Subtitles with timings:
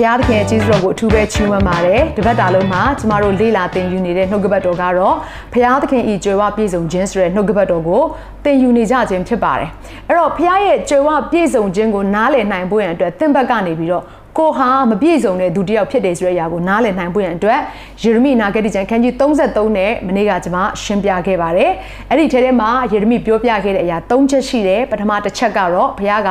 [0.00, 5.14] ဘုရားသခင်ရဲ့ကျေးဇူးတော်ကိုအထူးပဲချီးမွမ်းပါတယ်။ဒီဘက်တာလုံးမှာကျမတို့လေ့လာသင်ယူနေတဲ့နှုတ်ကပတ်တော်ကတော့
[5.52, 8.02] ဘုရားသခင်ဤကြွယ်ဝပြည့်စုံခြင်းဆိုတဲ့နှုတ်ကပတ်တော်ကို
[8.44, 9.68] သင်ယူနေကြခြင်းဖြစ်ပါတယ်။
[10.08, 14.04] အဲ့တော့ဘုရားရဲ့ကြွယ်ဝပြည့်စုံခြင်းကိုနားလည်နိုင်ဖို့ရန်အတွက်သင်ဘက်ကနေပြီးတော့
[14.38, 17.60] ကိုဟာမပြည့်စုံတဲ့သူတစ်ယောက်ဖြစ်တယ်ဆိုတဲ့အရာကိုနားလည်နိုင်ဖို့ရန်အတွက်
[18.02, 21.70] ယေရမိနာဂတိကျမ်းခန်းကြီး33နဲ့မနေ့ကကျွန်မရှင်းပြခဲ့ပါတယ်။
[22.10, 26.30] အဲ့ဒီထဲထဲမှာယေရမိပြောပြခဲ့တဲ့အရာ၃ချက်ရှိတယ်။ပထမတစ်ချက်ကတော့ဘုရားက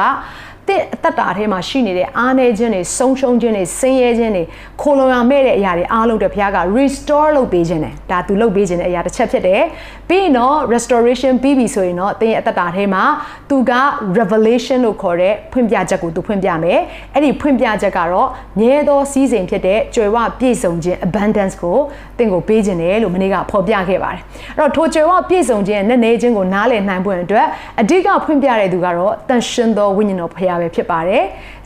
[0.70, 4.44] တဲ့တတ္တာထဲမှာရှိနေတဲ့အားနည်းခြင်းတွေဆုံးရှုံးခြင်းတွေဆင်းရဲခြင်းတွေ
[4.82, 9.64] ခိုလုံရမဲ့တဲ့အရာတွေအားလုံးတွေဘုရားက restore လုပ်ပေးခြင်းတယ်ဒါသူလုပ်ပေးခြင်းတဲ့အရာတစ်ချက်ဖြစ်တယ်
[10.10, 13.04] ပြီးရင်တော့ restoration ပြီးပြီဆိုရင်တော့သင်ရဲ့အတ္တထဲမှာ
[13.50, 13.72] သူက
[14.18, 16.80] revelation လို့ခေါ်တဲ့ဖွင့်ပြချက်ကိုသူဖွင့်ပြမယ်
[17.14, 18.28] အဲ့ဒီဖွင့်ပြချက်ကတော့
[18.60, 21.78] မြဲသောစီးစိမ်ဖြစ်တဲ့ကြွယ်ဝပြည့်စုံခြင်း abundance ကို
[22.18, 24.22] သင်ကိုပေးခြင်းတယ်လို့မနေ့ကဖော်ပြခဲ့ပါတယ်
[24.58, 27.48] အဲ့တော့ထိုကြွယ်ဝပြည့်စုံခြင်းနဲ့နေခြင်းကိုနားလည်နိုင်ဖို့အတွက်
[27.82, 31.24] အဓိကဖွင့်ပြတဲ့သူကတော့တန်ရှင်သောဝိညာဉ်တော်ဖခင်ပဲဖြစ်ပါတယ်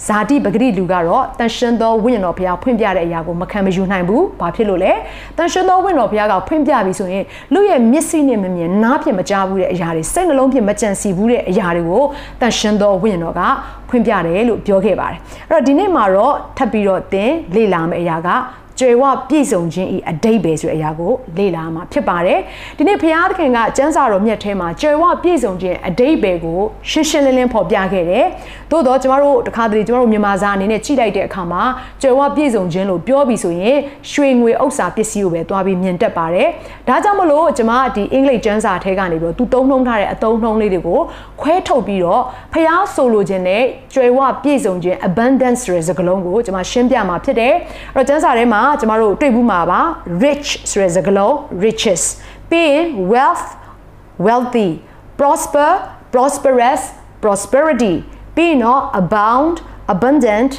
[0.07, 4.91] ဇာတိပဂရိလူကတော့တန်ရှင်သောဝိညာဉ်တော်ဘုရားဖွင့်ပြတဲ့အရာကိုမခံမယူနိုင်ဘူးဘာဖြစ်လို့လဲ
[5.37, 12.03] တန်ရှင်သောဝိညာဉ်တော်ဘုရားကဖွင့်ပြပြီဆိုရင်လူရဲ့မျက်စိနဲ့မမြင်နားဖြင့်မကြားဘူးတဲ့အရာတွေစိတ်နှလုံးဖြင့်မကြံစီဘူးတဲ့အရာတွေကို
[12.41, 13.41] တန်ရှင်သောဝိညာဉ်တော်က
[13.89, 15.19] ဖွင့်ပြတယ်လို့ပြောခဲ့ပါတယ်
[15.49, 18.29] အဲ့တော့ဒီနေ့မှာတော့ထပ်ပြီးတော့သင်လေ့လာမယ့်အရာက
[18.79, 22.39] ကြွယ်ဝပြည့်စုံခြင်းဤအတိတ်ပဲဆိုတဲ့အရာကိုလေ့လာမှာဖြစ်ပါတယ်
[22.77, 28.25] ဒီနေ့ဘုရားသခင်ကကျမ်းစာတော်မြတ်ထဲမှာကြွယ်ဝပြည့်စုံခြင်းအတိတ်ပဲကိုရှင်းရှင်းလင်းလင်းဖော်ပြခဲ့တယ်
[28.71, 31.63] သို့တော့ကျမတို့တခါတလေကျမတို့မြန်မာစာအနေနဲ့ကြည့်လိုက်တဲ့အခါမှာ
[32.01, 33.77] ကြွယ်ဝပြည့်စုံခြင်းလို့ပြောပြီးဆိုရင်
[34.11, 36.47] ရွှေငွေဥစ္စာပစ္စည်းကိုပဲတွားပြီးမြင်တတ်ပါတယ်
[36.87, 40.99] ဒါကြောင့်မလို့ကျမဒီအင်္ဂလိပ်ကျမ်းစာထဲကနေပြီးတော့သူသုံးနှုံးထားတဲ့အသုံးနှုံးလေးတွေကို
[41.41, 42.21] ခွဲထုတ်ပြီးတော့
[42.53, 43.63] ဘုရားဆိုလိုခြင်းနဲ့
[43.93, 47.53] ကြွယ်ဝပြည့်စုံခြင်း abundance ဆိုတဲ့စကားလုံးကိုကျမရှင်းပြမှာဖြစ်တယ်
[47.95, 49.80] အဲ့တော့ကျမ်းစာထဲမှာကျမတို့တွေ့ဘူးမှာပါ
[50.24, 52.02] rich ဆိုတဲ့စကားလုံး riches
[52.50, 53.46] ပြီးရင် wealth
[54.26, 54.70] wealthy
[55.20, 55.70] prosper
[56.14, 56.82] prosperous
[57.22, 57.94] prosperity
[58.36, 59.56] ပြီးရင်တော့ abound
[59.94, 60.52] abundant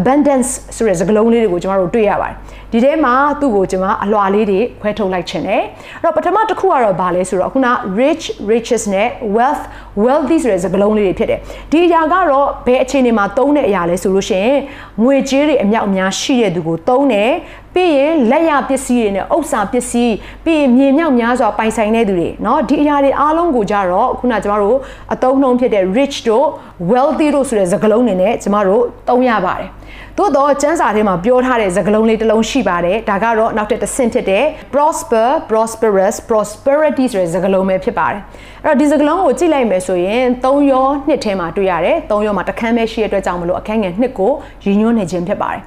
[0.00, 2.34] abundance ဆိုတဲ့စကားလုံးလေးတွေကိုကျမတို့တွေ့ရပါတယ်
[2.72, 5.62] ဒီထဲမှာသူ့ကိုကျွန်မအလွာလေးတွေခွဲထုတ်လိုက်ခြင်းတယ်
[5.98, 7.68] အဲ့တော့ပထမတစ်ခုကတော့ဗာလဲဆိုတော့ခုန
[8.00, 9.64] rich riches နဲ့ wealth
[10.04, 11.40] wealthy ဆိုတဲ့စကားလုံးလေးတွေဖြစ်တယ်
[11.70, 14.58] ဒီအရာကတော့ဘယ်အခြေအနေမှာသုံးတဲ့အရာလဲဆိုလို့ရှိရင်
[15.04, 17.32] ငွေကြေးတွေအမြောက်အများရှိတဲ့သူကိုသုံးတယ်
[17.74, 20.14] ပြီးရင်လက်ရပစ္စည်းတွေနဲ့ဥစ္စာပစ္စည်း
[20.44, 24.78] ပြီးရင်မြေမြောက်များစွာပိုင်ဆိုင်တဲ့သူတွေเนาะဒီအရာတွေအားလုံးကိုကြတော့ခုနကျမတို့
[25.14, 26.46] အသုံးနှုန်းဖြစ်တဲ့ rich တို့
[26.90, 29.68] wealthy တို့ဆိုတဲ့စကားလုံးတွေနဲ့ကျမတို့သုံးရပါတယ်
[30.17, 38.21] သို့တော့ကျမ်းစာထဲမှာပြောထားတဲ့စကားလုံးလေးတစ်လုံးရှိပါတယ်ဒါကတော့နောက်ထပ်တစ်ဆင့်ဖြစ်တဲ့ prosper prosperous prosperity ဆိုတဲ့စကားလုံးပဲဖြစ်ပါတယ်
[38.65, 44.31] အဲ့တော့ဒီစကားလုံးကိုကြည့်လိုက်မယ်ဆိုရင်၃ရောနှစ်ထဲမှာတွေ့ရတယ်၃ရောမှာတစ်ခန်းပဲရှိတဲ့အတွက်ကြောင့်မလို့အခန်းငယ်နှစ်ကို
[44.65, 45.61] ရည်ညွှန်းနေခြင်းဖြစ်ပါတယ်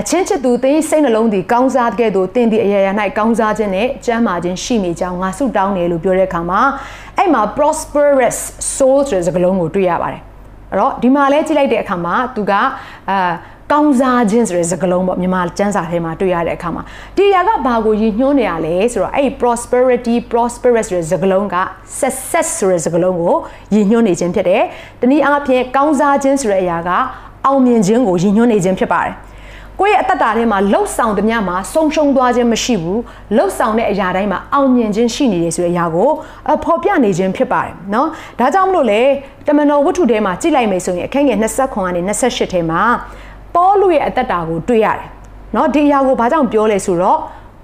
[0.00, 6.60] အချင်းချစ်သူသင်စိတ်နှလုံးသည်ကောင်းစားတဲ့သို့သင်သည်အရာရာ၌ကောင်းစားခြင်းနဲ့ကျမ်းမာခြင်းရှိနေကြောင်းငါဆုတောင်းတယ်လို့ပြောတဲ့အခါမှာ
[7.16, 8.38] အဲ့မှာ prosperous
[8.76, 10.22] soul ဆိုတဲ့စကားလုံးကိုတွေ့ရပါတယ်
[10.70, 12.52] အဲ့တော့ဒီမှာလဲကြည့်လိုက်တဲ့အခါမှာသူက
[13.10, 13.32] အာ
[13.71, 16.83] ကောင်းစားခြင်းဆိုတဲ့စကားလုံးပေါ့မြန်မာကျမ်းစာထဲမှာတွေ့ရတဲ့အခါမှာ
[17.17, 21.55] ဒီအရာကဘာကိုရည်ညွှန်းနေရလဲဆိုတော့အဲ့ prosperity prosperous ဆိုတဲ့စကားလုံးက
[21.99, 23.35] success ဆိုတဲ့စကားလုံးကို
[23.73, 24.63] ရည်ညွှန်းနေခြင်းဖြစ်တယ်။
[25.01, 26.89] တနည်းအားဖြင့်ကောင်းစားခြင်းဆိုတဲ့အရာက
[27.45, 29.15] အောင်မြင်ခြင်းကိုရည်ညွှန်းနေခြင်းဖြစ်ပါတယ်။
[29.79, 33.01] ကိုယ့်ရဲ့အတ္တထဲမှာလှုပ်ဆောင်သမျှမှာဆုံးရှုံးသွားခြင်းမရှိဘူး
[33.35, 36.09] လှုပ်ဆောင်တဲ့အရာတိုင်းမှာအောင်မြင်ခြင်းရှိနေတယ်ဆိုတဲ့အရာကို
[36.63, 38.07] ဖော်ပြနေခြင်းဖြစ်ပါတယ်เนาะ
[38.39, 39.01] ဒါကြောင့်မလို့လေ
[39.47, 42.81] တမန်တော်ဝတ္ထုထဲမှာကြည့်လိုက်မယ်ဆိုရင်အခန်းငယ်20ခွန်ကနေ28ထဲမှာ
[43.55, 45.07] ပေါလုရဲ့အသက်တာကိုတွေ့ရတယ်
[45.53, 47.19] เนาะဒီအရာကိုဘာကြောင့်ပြောလဲဆိုတော့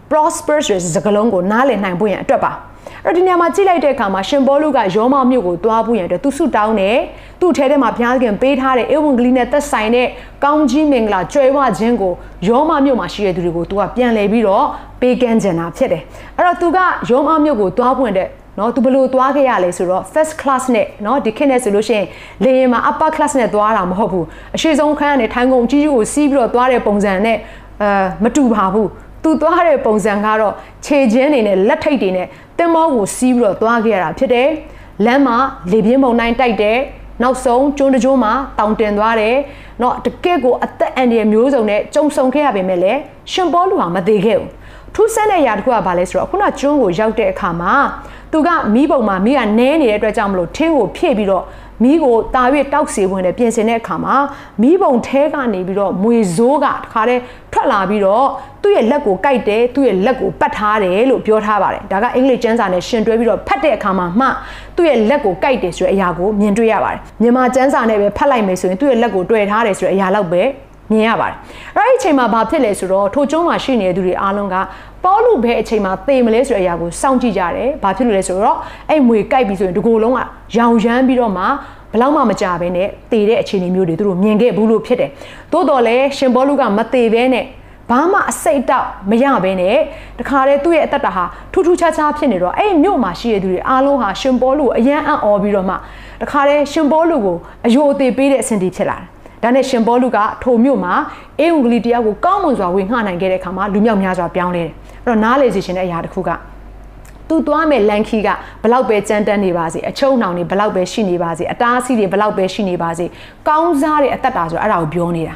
[0.10, 2.52] prosper ဆိုတဲ့စကားလုံးကိုနားလည်နိုင်ဖို့ရန်အတွက်ပါ
[3.06, 6.98] အဲ့ဒီနေရာမှာကြည့်လိုက်တဲ့အခါမှာရှင်ပေါလုကယောမမြို့ကိုတွားဖို့ရန်အတွက်သူဆုတောင်းတယ်
[7.40, 10.08] သူ့ထဲထဲမှာဘုရားသခင်ပေးထားတဲ့ဧဝံဂေလိနဲ့သက်ဆိုင်တဲ့
[10.44, 12.14] ကောင်းကြီးမင်္ဂလာကြွယ်ဝခြင်းကို
[12.48, 14.66] ယောမမြို့မှာရှိတဲ့သူတွေကိုသူကပြန်လည်ပြီးတော့
[15.02, 16.04] ပေးကမ်းကြတာဖြစ်တယ်
[16.38, 16.78] အဲ့တော့သူက
[17.10, 18.28] ယောမမြို့ကိုတွားဖို့တဲ့
[18.60, 22.08] နော်သူဘလို့သွားခဲ့ရလဲဆိုတော့ first class နဲ့နော်ဒီခေတ်နဲ့ဆိုလို့ရှိရင်
[22.44, 24.26] လေယာဉ်မှာ upper class နဲ့သွားတာမဟုတ်ဘူး
[24.56, 27.38] အရှိဆုံးခန်းကနေထိုင်ကုန်ကြီးကြီးကိုစီးပြီးတော့သွားတဲ့ပုံစံနဲ့
[27.82, 27.90] အဲ
[28.24, 28.90] မတူပါဘူး
[29.24, 30.54] သူသွားတဲ့ပုံစံကတော့
[30.86, 32.28] ခြေချင်းတွေနဲ့လက်ထိတ်တွေနဲ့
[32.58, 34.50] တင်မောကိုစီးပြီးတော့သွားခဲ့ရတာဖြစ်တယ်
[35.06, 35.38] လမ်းမှာ
[35.72, 36.78] လေပြင်းပုံတိုင်းတိုက်တယ်
[37.24, 39.36] နောက်ဆုံးကျွန်းတကြိုးမှာတောင်တင်သွားတယ်
[39.80, 43.00] เนาะတကယ့်ကိုအသက်အန္တရာယ်မျိုးစုံနဲ့ကြုံဆုံခဲ့ရပေမဲ့လည်း
[43.32, 44.50] ရှင်ပေါလုဟာမသေးခဲ့ဘူး
[44.99, 47.75] ထူးဆန်းတဲ့အရာတစ်ခုကဘာလဲဆိုတော့ခုနကျွန်းကိုရောက်တဲ့အခါမှာ
[48.33, 51.45] သူကမီးပုံမှာမီးကနဲနေတဲ့အတွက်ကြောင့်မလို့ထင်းကိုဖြည့်ပြီးတော့
[51.83, 54.15] မီးကိုတာ၍တောက်စီဝင်နဲ့ပြင်ဆင်တဲ့အခါမှာ
[54.63, 57.23] မီးပုံထဲကနေပြီးတော့မွေဆိုးကတခါတည်း
[57.53, 58.27] ထွက်လာပြီးတော့
[58.63, 64.27] သူ့ရဲ့လက်ကိုကိုက်တယ်သူ့ရဲ့လက်ကိုပတ်ထားတယ်လို့ပြောထားပါတယ်ဒါကအင်္ဂလိပ်ကျမ်းစာနဲ့ရှင်တွဲပြီးတော့ဖတ်တဲ့အခါမှာမှ
[64.77, 70.43] သူ့ရဲ့လက်ကိုကိုက်တယ်ဆိုတဲ့အရာကိုမြင်တွေ့ရပါတယ်မြန်မာကျမ်းစာနဲ့ပဲဖတ်လိုက်မယ်ဆိုရင်သူ့ရဲ့လက်ကိုတွေ့ထားတယ်ဆိုတဲ့အရာလောက်ပဲ
[70.91, 71.37] မြင်ရပါတယ်။
[71.77, 74.57] အဲ့ဒီအချိန်မှာဘာဖြစ်လဲဆိုတော့ထိုကျုံးမှာရှိနေတဲ့သူတွေအားလုံးက
[75.05, 78.57] ပေါလုဘဲအချိန်မှာသေမလဲဆိုတဲ့အရာကိုစောင့်ကြည့်ကြတယ်။ဘာဖြစ်လို့လဲဆိုတော့
[78.91, 80.21] အဲ့မွေကြိုက်ပြီးဆိုရင်ဒီကိုယ်လုံးက
[80.57, 81.45] ရောင်ရမ်းပြီးတော့မှ
[81.93, 85.11] ဘလောက်မှမကြဘဲနဲ့သေတဲ့အခြေအနေမျိုးတွေသူတို့မြင်ခဲ့ဘူးလို့ဖြစ်တယ်။
[85.53, 87.45] သို့တော်လည်းရှင်ပေါလုကမသေဘဲနဲ့
[87.91, 89.77] ဘာမှအစိတ်တောက်မရဘဲနဲ့
[90.19, 95.75] တခါတည်းသူ့ရဲ့အသက်တာဟာထူးထူးခြားခြားဖြစ်နေတော့အဲ့မြို့မှာရှိတဲ့သူတွေအားလုံးဟာရှင်ပေါလုကိုအယံအံ့ဩပြီးတော့မှ
[96.23, 97.37] တခါတည်းရှင်ပေါလုကို
[97.67, 99.07] အယိုအသေးပေးတဲ့အဆင့်တီဖြစ်လာတယ်
[99.43, 100.95] ဒါနဲ့ရှင်ဘောလူကထိုမြို့မှာ
[101.41, 104.73] အေဝံဂေလိတရားကိုကောင်းမွန်စွာဝေငှနိုင်ခဲ့တဲ့အခါမှာလူမြောက်များစွာပြောင်းလဲတယ်
[105.05, 106.31] အဲ့တော့နားလေစီရှင်တဲ့အရာတစ်ခုက
[107.29, 108.29] သူသွားမဲ့လန်ခီက
[108.63, 113.07] ဘလောက်ပဲကြမ်းတမ်းနေပါစေအချုံနှောင်တွေဘလောက်ပဲရှိနေပါစေအတားအဆီးတွေဘလောက်ပဲရှိနေပါစေ
[113.49, 115.35] ကောင်းစားတဲ့အသက်တာဆိုအဲ့ဒါကိုပြောနေတာ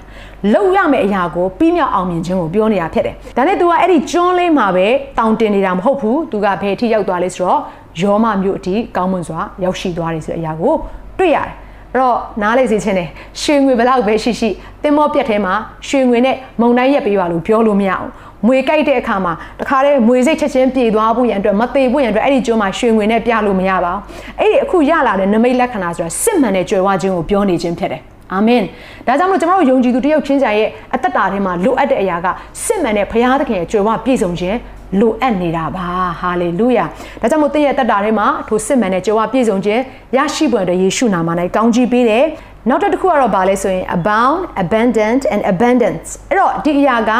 [0.55, 4.87] လောက်ရမယ့်အရာကိုပြီးမြောက်အောင်မြင်ခြင်းကိုပြောနေတာဖြစ်တယ်ဒါနဲ့ तू ကအဲ့ဒီကျွန်းလေးမှာပဲ
[5.19, 7.61] တောင်းတင်နေတာမဟုတ်ဘူး तू ကဘယ်အထိရောက်သွားလဲဆိုတော့
[8.01, 10.75] ယောမမြို့အထိကောင်းမွန်စွာရောက်ရှိသွားတယ်ဆိုတဲ့အရာကို
[11.19, 11.55] တွေ့ရတယ်
[11.93, 13.09] အဲ့တော့နားလေစေချင်တယ်
[13.43, 14.51] ရွှေငွေဘလောက်ပဲရှိရှိ
[14.83, 15.55] တင်မောပြက်ထဲမှာ
[15.89, 18.09] ရွှေငွေနဲ့မုံတိုင်းရက်ပေးပါလို့ပြောလို့မရအောင်
[18.47, 24.01] မွေကြိုက်တဲ့အခါမှာတခါတည်းမွေစိတ်ချက်ချင်းပြေသွားဖို့ရန်အတွက်မသေးဖို့ရန်အတွက်အဲ့ဒီကျွန်းမှာရွှေငွေနဲ့ပြလို့မရပါဘူး
[24.39, 28.03] အဲ့ဒီအခုရလာတဲ့နမိတ်လက္ခဏာဆိုတာစစ်မှန်တဲ့ကြွယ်ဝခြင်းကိုပြောနေခြင်းဖြစ်တယ်
[28.33, 28.63] အာမင်
[29.07, 32.27] ဒါကြောင့်မလို့ကျွန်တော်တို့ယုံကြည်သူတယောက်ချင်းကြရဲ့အသက်တာထဲမှာလိုအပ်တဲ့အရာက
[32.65, 34.57] စစ်မှန်တဲ့ဘုရားသခင်ရဲ့ကြွယ်ဝပြည့်စုံခြင်း
[34.99, 35.89] လိုအပ်နေတာပါ
[36.21, 36.85] ဟာလေလုယာ
[37.21, 39.83] ဒါကြောင့်မို့သင်ရဲ့တက်တာထဲမှာထိုစစ်မှန်တဲ့ကြွယ်ဝပြည့်စုံခြင်း
[40.17, 42.25] ရရှိပွင့်တဲ့ယေရှုနာမ၌ကောင်းချီးပေးတယ်
[42.69, 47.13] နောက်တစ်ခုကတော့ဗာလဲဆိုရင် abound abundant and abundance အဲ့တော့ဒီအရာက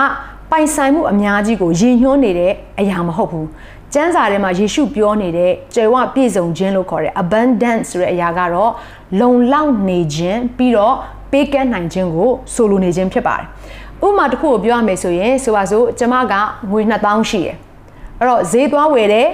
[0.51, 3.47] ပိုင်ဆိုင်မှုအများကြီးကိုရည်ညွှန်းနေတဲ့အရာမဟုတ်ဘူး
[3.95, 8.73] ကျမ်းစာထဲမှာယေရှုပြောနေတဲ့ကြွယ်ဝပြည့်စုံခြင်းလို့ခေါ်တဲ့ abundance ဆိုတဲ့အရာကတော့
[9.21, 10.95] လုံလောက်နေခြင်းပြီးတော့
[11.33, 13.47] ပေးကမ်းနိုင်ခြင်းကိုဆိုလိုနေခြင်းဖြစ်ပါတယ်
[14.07, 16.35] ဥပမာတစ်ခုကိုပြောရမယ်ဆိုရင်ဆိုပါစို့ကျမက
[16.71, 17.57] ငွေ2000ရှိတယ်
[18.19, 19.29] အဲ့တော့ဈေးသွားဝယ်တယ်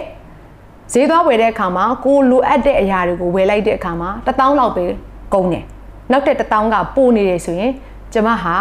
[0.92, 4.84] ဈေးသွားဝယ်တဲ့အခါမှာကိုလိုအပ်တဲ့အရာတွေကိုဝယ်လိုက်တဲ့အခါမှာ1000လောက်ပဲ
[5.34, 5.64] ကုန်တယ်
[6.10, 7.72] နောက်တဲ့1000ကပိုနေတယ်ဆိုရင်
[8.12, 8.54] ကျမဟာ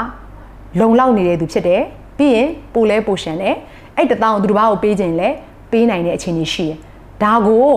[0.80, 1.82] လုံလောက်နေတဲ့သူဖြစ်တယ်
[2.18, 3.56] ပြီးရင်ပိုလဲပိုရှန်တယ်
[3.98, 5.30] အဲ့1000ကိုသူတစ်ပါးကိုပေးခြင်းလဲ
[5.72, 6.78] ပေးနိုင်တဲ့အခြေအနေရှိတယ်
[7.24, 7.68] ဒါကို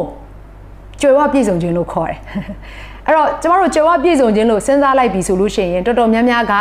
[1.00, 2.18] ကြွယ်ဝပြည့်စုံခြင်းလို့ခေါ်တယ်
[3.06, 6.54] အဲ့တော့ကျမတို့ကြွယ်ဝပြည့်စုံခြင်းလို့စဉ်းစားလိုက်ပြီဆိုလို့ရှိရင်တော်တော်များများက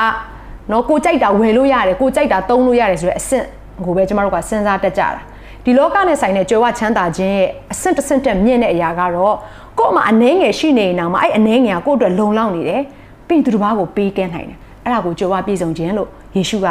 [0.71, 3.45] နော်ကိုကြိုက်တာဝယ်လို့ရတယ်ကိုကြိုက်တာသုံးလို့ရတယ်ဆိုတဲ့အဆင့်
[3.85, 5.09] ကိုပဲကျမတို့ကစဉ်းစားတတ်ကြတာ
[5.63, 9.35] ဒီလောကနဲ့ဆိုင်တဲ့ကြွယ်ဝချမ်းသာခြင်းရဲ့အဆင့်တစ်ဆင့်တက်မြင့်တဲ့အရာကတော့
[9.79, 12.81] ကို့မှာအနှဲငယ်ရှိနေနေအောင်မှာအဲ့အနှဲငယ်ကကို့အတွက်လုံလောက်နေတယ်
[13.27, 16.67] ပြီးသူတစ်ပါးကိုပေးကမ်းနိုင်တယ်အဲ့ဒါကိုကြွယ်ဝပြည့်စုံခြင်းလို့ယေရှုက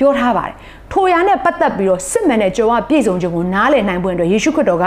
[0.00, 0.54] ပြောထားပါတယ်
[0.92, 4.86] ထိုရာနဲ့ပတ်သက်ပြီးတော့စစ်မှန်တဲ့ကြွယ်ဝပြည့်စုံခြင်းကိုနားလည်နိုင်ဖို့အတွက်ယေရှုခရစ်တော်က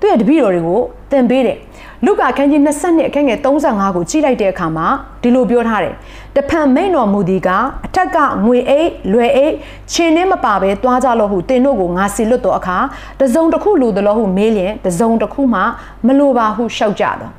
[0.00, 0.80] သူ့ရဲ့တပည့်တော်တွေကို
[1.10, 1.58] သင်ပေးတယ်
[2.06, 4.86] လုကာခန်းကြီး20အခန်းငယ်35ကိုကြည့်လိုက်တဲ့အခါမှာ
[5.22, 5.94] ဒီလိုပြောထားတယ်
[6.36, 7.48] တဖန်မိန်တော်မူဒီက
[7.86, 9.54] အထက်ကငွေအိတ်လွယ်အိတ်
[9.92, 12.78] ချင်းနှင်းမပါဘဲသွားကြလို့ဟုတင်တို့ကိုငါစီလွတ်တော့အခါ
[13.20, 15.60] တစုံတစ်ခုလိုသလိုဟုမေးလျင်တစုံတစ်ခုမှ
[16.06, 17.32] မလိုပါဟုရှောက်ကြတော့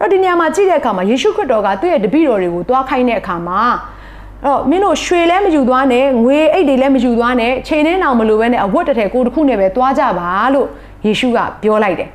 [0.00, 3.60] အဲ့ဒီနေရာမှာကြည့်တဲ့အခါမှာယေရှုခရစ်တော်ကသူ့ရဲ့တပည့်တော်တွေကိုတွားခိုင်းတဲ့အခါမှာ
[4.46, 10.66] တော့မင်းတို့ရွှေလည်းမယူသွားနဲ့ငွေအိတ်တွေလည်းမယူသွားနဲ့ချိန်နှင်းအောင်မလိုပဲနဲ့အဝတ်တစ်ထည်ကိုတစ်ခုနဲ့ပဲသွားကြပါလို့
[11.06, 12.08] ယေရှုကပြောလိုက်တယ်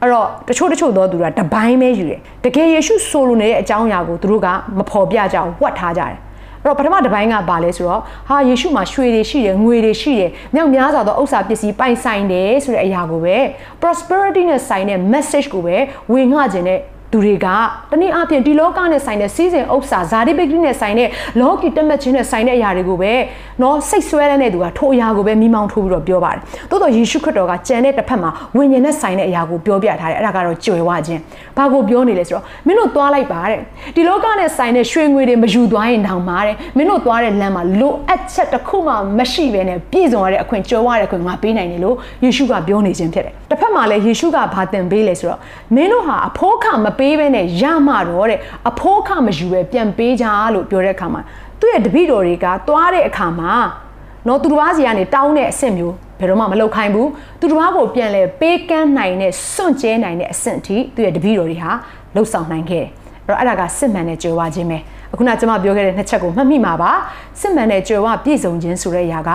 [0.00, 4.48] အဲ့တော့တချို့တချို့သောသူတွေကတပိုင်းပဲယူတယ်တကယ်ယေရှုဆိုလိုနေတဲ့အကြောင်းအရာကိုသူတို့က
[4.78, 6.16] မဖော်ပြကြအောင်ဝတ်ထားကြတယ်
[6.62, 13.36] အဲ့တော့ပထမတစ်ပိုင်းကပါလဲဆိုတော့ဟာယေရှုမှာရွှေတွေရှိတယ်ငွေတွေရှိတယ်မြောက်များစွာသောဥစ္စာပစ္စည်းပိုင်ဆိုင်တယ်ဆိုတဲ့အရာကိုပဲ
[13.82, 15.76] prosperity နဲ့ဆိုင်တဲ့ message ကိုပဲ
[16.12, 16.78] ဝေငှခြင်းနဲ့
[17.11, 17.47] သူတွေက
[17.91, 21.09] တနည်းအားဖြင့်ဒီလောကနဲ့ဆိုင်တဲ့စီးစိမ်ဥစ္စာဇာတိပိကိနဲ့ဆိုင်တဲ့
[21.41, 23.13] လောကီတက်မှတ်ခြင်းနဲ့ဆိုင်တဲ့အရာတွေကိုပဲ
[23.59, 31.21] เนาะစိတ်ဆွဲတဲ့သူကထိုအရာကိုပဲမိမောင်းထိုးပြီးတော့ပြောပါတယ်။သို့တော့ယေရှုခရစ်တော်ကကြံတဲ့တစ်ဖက်မှာဝိညာဉ်နဲ့ဆိုင်တဲ့အရာကိုပြောပြထားတယ်။အဲ့ဒါကတော့ကြွယ်ဝခြင်း။
[31.57, 33.59] ဘာကိုပြောနေလဲဆိုတော့မင်းတို့သွားလိုက်ပါတဲ့။
[33.95, 45.39] ဒီလောကနဲ့ဆိုင်တဲ့ရွှေငွေတွေမယူသွားရင်တောင်မှတဲ့မင်းတို့သွားတဲ့လမ်းမှာလိုအပ်ချက်တစ်ခုမှမရှိဘဲနဲ့ပြည့်စုံရတဲ့အခွင့်ကြွယ်ဝတဲ့အခွင့်ငါပေးနိုင်တယ်လို့ယေရှုကပြောနေခြင်းဖြစ်တယ်။တစ်ဖက်မှာလည်းယေရှုကဘာသင်ပေးလဲဆိုတော့
[45.75, 51.20] မင်းတို့ဟာအဖိုးခမပေး ဘဲနဲ့ရမှတော့တဲ့အဖိုးခမယူပဲပြန်ပေးကြလို့ပြောတဲ့အခါမှာ
[51.60, 53.52] သူ့ရဲ့တပည့်တော်တွေကသွားတဲ့အခါမှာ
[54.26, 57.08] နော်သူတစ်ပါးစီကနေတောင်းတဲ့အဆင့်မျိုးဘယ်တော့မှမလုပ်ခိုင်းဘူး
[57.40, 61.70] သူတစ်ပါးကိုပြန်လဲပေးကမ်းနိုင်တဲ့စွန့်ကျဲနိုင်တဲ့အဆင့်အထိသူ့ရဲ့တပည့်တော်တွေဟာ
[62.14, 62.88] လှုပ်ဆောင်နိုင်ခဲ့တယ်
[63.26, 64.78] အဲ့တော့အဲ့ဒါကစစ်မှန်တဲ့ကြွယ်ဝခြင်းပဲ
[65.12, 66.92] အခုနကျွန်မပြောခဲ့တဲ့နှစ်ချက်ကိုမှတ်မိမှာပါ
[67.40, 69.30] စစ်မှန်တဲ့ကြွယ်ဝပြည့်စုံခြင်းဆိုတဲ့အရာက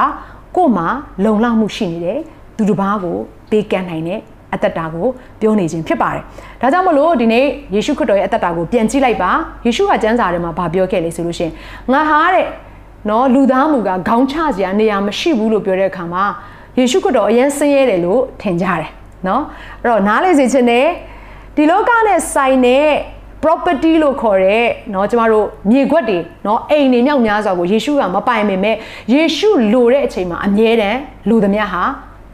[0.56, 0.88] ကို့မှာ
[1.24, 2.20] လုံလောက်မှုရှိနေတယ်
[2.58, 3.18] သူတစ်ပါးကို
[3.50, 4.20] ပေးကမ်းနိုင်တဲ့
[4.55, 5.07] အသက်တာကို
[5.41, 6.23] ပြောနေခြင်းဖြစ်ပါတယ်။
[6.61, 7.45] ဒါကြောင့်မလို့ဒီနေ့
[7.75, 9.31] ယေရှုခရစ်တော်ရဲ့အသက်တာကိုပြန်ကြည့်လိုက်ပါ။
[9.67, 11.53] ယေရှုကကျမ်းစာထဲမှာဗာပြောခဲ့လေဆိုလို့ရှိရင်
[11.93, 12.47] ငါဟာတဲ့
[13.09, 16.25] နော်လူသားမူကခေါင်းချစရာနေရာမရှိဘူးလို့ပြောတဲ့အခါမှာ
[16.79, 18.91] ယေရှုခရစ်တော်အရင်ဆင်းရဲတယ်လို့ထင်ကြတယ်
[19.29, 19.43] နော်
[19.83, 20.87] အဲ့တော့နားလေစေခြင်းနဲ့
[21.57, 22.89] ဒီလောကနဲ့ဆိုင်တဲ့
[23.43, 28.77] property လို့ခေါ်တဲ့เนาะကျမတို့မြေခွက်တွေเนาะအိမ်တွေမြောက်များစွာကိုယေရှုကမပိုင်ပေမဲ့
[29.13, 31.83] ယေရှုလိုတဲ့အချိန်မှာအမြဲတမ်းလူသမျှဟာ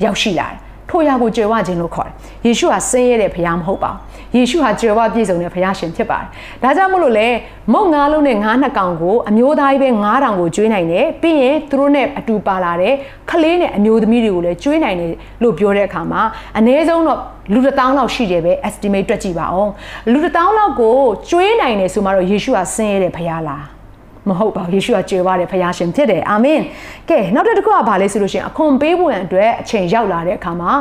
[0.05, 0.59] ရောက်ရှိလာတယ်
[0.94, 6.28] ထို့ရကိုကြွယ်ဝခြင်းလို့ခေါ်တယ်ယေရှုဟာဆင်းရဲတဲ့ဘုရားမဟုတ်ပါဘူးယေရှုဟာကြွယ်ဝပြည့်စုံတဲ့ဘုရားရှင်ဖြစ်ပါတယ်
[6.64, 7.28] ဒါကြောင့်မို့လို့လေ
[7.74, 12.94] မုတ်ငါးလုံးနဲ့ငါးနှစ်ကောင်ကိုအမျိုးသားကြီးပဲငါးတောင်ကိုကျွေးနိုင်တယ်ပြီးရင်သူတို့နဲ့အတူပါလာတဲ့
[13.30, 16.22] ခလေးနဲ့အမျိုးသမီးတွေကိုလည်းကျွေးနိုင်တယ်လို့ပြောတဲ့အခါမှာ
[16.58, 17.20] အနည်းဆုံးတော့
[17.54, 19.72] လူတစ်တောင်းလောက်ရှိတယ်ပဲ estimate တွက်ကြည့်ပါအောင်
[20.12, 20.98] လူတစ်တောင်းလောက်ကို
[21.30, 23.73] ကျွေးနိုင်တယ်ဆိုမှတော့ယေရှုဟာဆင်းရဲတဲ့ဘုရားလား
[24.30, 26.60] မဟုတ်ပါဘူးယေရှုကကြွယ်ဝတဲ့ဖခင်ရှင်ဖြစ်တယ်အာမင်
[27.10, 30.72] ကဲနောက်တစ်ခုကဘာလဲဆိုလို့ရှိရင်အခွန်ပေးဖို့ရန်အတွက်အချိန်ရောက်လာတဲ့အခါမှာ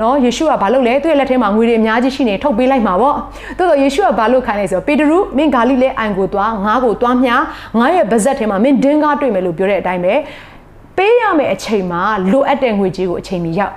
[0.00, 3.16] နော်ယေရှုကဘာလုပ်လဲသူ့ရဲ့လက်ထဲမှာငွေတွေအများကြီးရှိနေထုတ်ပေးလိုက်မှာပေါ့
[3.58, 7.30] တိုးတော့ယေရှုကဘာလုပ်ခိုင်းလဲဆိုတော့ပေတရုမင်းဂါလိလဲအိုင်ကိုသွားငါးကိုသွားမြ
[7.78, 10.14] ငါရဲ့ဗဇက်ထဲမှာမင်းဒင်းကားတွေ့မယ်လို့ပြောတဲ့အတိုင်းပဲ
[10.96, 12.02] ပေးရမယ့်အချိန်မှာ
[12.32, 13.74] လိုအပ်တဲ့ငွေကြေးကိုအချိန်မီရောက်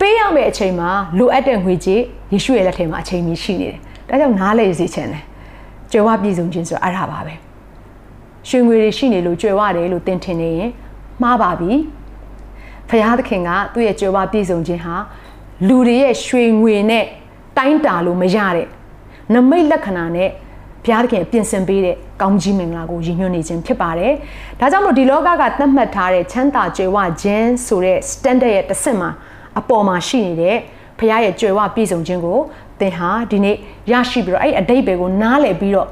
[0.00, 2.00] ပေးရမယ့်အချိန်မှာလိုအပ်တဲ့ငွေကြေး
[2.32, 3.78] ယေရှုရဲ့လက်ထဲမှာအချိန်မီရှိနေတယ်
[4.08, 5.24] ဒါကြောင့်နားလည်စေချင်တယ်
[5.92, 7.34] ကြွယ်ဝပြည်စုံခြင်းဆိုအဲ့ဒါပါပဲ
[8.48, 10.70] ရွှေငွေတွေရှိနေလို့ကြွယ်ဝတယ်လို့သင်ထင်နေရင်
[11.22, 11.72] မှားပါပြီ
[12.88, 14.94] ဖရာသခင်ကသူ့ရဲ့ကြွယ်ဝပြည်စုံခြင်းဟာ
[15.68, 17.04] လူတွေရဲ့ရွှေငွေနဲ့
[17.56, 18.66] တိုင်းတာလို့မရတဲ့
[19.34, 20.30] နမိတ်လက္ခဏာနဲ့
[20.84, 24.12] ဘုရားသခင်ပြင်ဆင်ပေးတဲ့ကောင်းကြီးမင်္ဂလာကိုရည်ညွှန်းနေခြင်းဖြစ်ပါတယ်။
[24.60, 29.10] ဒါကြောင့်မို့ဒီလောကကသတ်မှတ်ထားတဲ့ချမ်းသာကြွယ်ဝခြင်းဆိုတဲ့ standard ရဲ့တစ်ဆင့်မှာ
[29.58, 30.56] အပေါ်မှာရှိနေတဲ့
[30.98, 32.38] ဘုရားရဲ့ကြွယ်ဝပြည့်စုံခြင်းကို
[32.80, 33.56] သင်ဟာဒီနေ့
[33.90, 35.88] ရရှိပြီးတော့အဲ့အတိတ်ပဲကိုနားလည်ပြီးတော့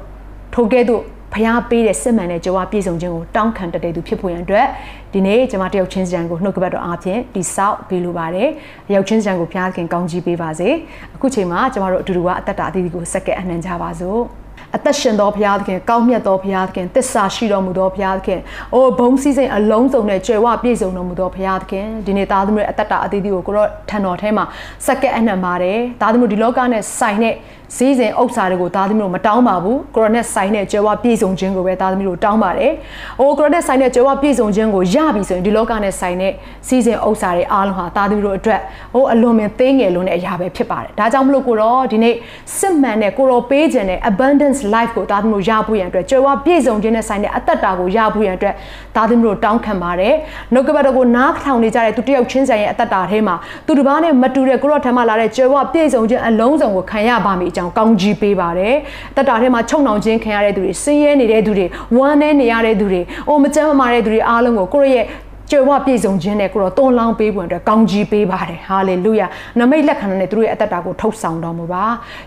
[0.53, 4.67] ထိုကဲ့သို့ဖျားပေးတဲ့စစ်မှန်တဲ့ကြွားပြည့်စုံခြင်းကိုတောင်းခံတတဲ့သူဖြစ်ဖို့ရန်အတွက်
[5.13, 8.49] ဒီနေ့ကျွန်မတယောက်ချင်းစံကိုနှုတ်ကပတ်တော်အားဖြင့်တိဆောက်ပေးလိုပါတယ်။
[8.93, 10.69] ရောက်ချင်းစံကိုဖျားခင်ကောင်းကြီးပေးပါစေ။
[11.15, 14.23] အခုချိန်မှာကျွန်မတို့အတူတူကအသက်တာအသီးသီးကိုစက္ကဲအနှံကြပါစို့။
[14.75, 18.39] အသက်ရှင်သောဘုရားသခင်ကောင်းမြတ်သောဘုရားသခင်တစ္ဆာရှိတော်မူသောဘုရားသခင်
[18.73, 24.45] အိုဘုံစည်းစိမ်အလုံးစုံနဲ့ကြွယ်ဝပြည့်စုံတော်မူသောဘုရားသခင်ဒီနေ့သားသမီးရဲ့အသက်တာအသီးသီးကိုကိုရောထံတော်ထဲမှာ
[24.85, 27.35] စက္ကဲအနှံပါတယ်သားသမီးဒီလောကနဲ့ဆိုင်တဲ့
[27.77, 32.71] ဈေးစဉ်ဥစ္စာတွေကိုသားသမီးတို့မတောင်းပါဘူးကိုရိုနက်ဆိုင်တဲ့ကြွယ်ဝပြည့်စုံခြင်းကိုပဲသားသမီးတို့တောင်းပါတယ်။
[33.19, 36.33] အိုကိုရိုနက်ဆိုင်တဲ့ကြွယ်ဝပြည့်စုံခြင်းကိုရပြီဆိုရင်ဒီလောကနဲ့ဆိုင်တဲ့
[36.67, 38.61] ဈေးစဉ်ဥစ္စာတွေအားလုံးဟာသားသမီးတို့အတွက်
[38.93, 42.15] ဟိုအလွန်ပင်သေးငယ်လုံးတဲ့အရာပဲဖြစ်ပါတယ်။ဒါကြောင့်မလို့ကိုရောဒီနေ့
[42.57, 48.55] စစ်မှန်တဲ့ကိုရောပေးခြင်းတဲ့ abundance life ကိုသားသမီးတို့ရဖို့ရန်အတွက်ကြွယ်ဝပြည့်စုံခြင်းနဲ့ဆိုင်တဲ့အသက်တာကိုရဖို့ရန်အတွက်
[48.95, 50.13] သားသမီးတို့တောင်းခံပါတယ်။
[50.53, 58.75] နှုတ်ကပတ်တော်ကိုနားထောင်နေကြတဲ့သူတယောက်ချင်းဆိုင်ရဲ့အသက်တာထဲမှာသူတစ်ပါးနဲ့မတူတဲ့ကိုရောထံမှလာတဲ့ကြွယ်ဝပြည့်စုံခြင်းအလုံးစုံကိုခံရပါမိအကြောင်းကောင်းကြီးပေးပါတယ်။
[59.15, 61.65] တက်တာထဲမှာချုံနှောင်ခြင်းခံရတဲ့သူတွေဆင်းရဲနေတဲ့သူတွေ
[61.97, 65.05] ဝမ်းနည်းနေရတဲ့သူတွေအိုမကြမ်းမမာတဲ့သူတွေအားလုံးကိုကိုယ့်ရဲ့
[65.51, 69.27] ကြွယ်ဝပြည့်စုံခြင်းနဲ့ကိုတော့တွန်းလောင်းပေးပွင့်အတွက်ကောင်းကြီးပေးပါတယ်ဟာလေလုယာ
[69.59, 71.83] နမိတ်လက်ခံနဲ့သူတို့ရဲ့အသက်တာကိုထုတ်ဆောင်တော်မူပါ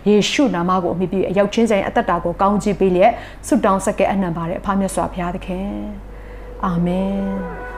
[0.09, 3.13] ယေရှုနာမကိုအမိပြုအရောက်ချင်းဆိုင်အသက်တာကိုကောင်းကြီးပေးလျက်
[3.47, 5.73] ဆုတောင်းဆက်ကဲအနံပါတယ်အဖမြတ်စွာဘုရားသခင်
[6.65, 7.78] အာမင်